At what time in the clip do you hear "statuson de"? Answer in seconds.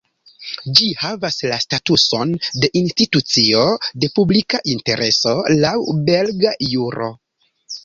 1.63-2.71